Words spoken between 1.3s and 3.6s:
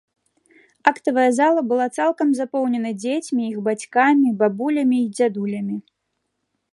зала была цалкам запоўнена дзецьмі, іх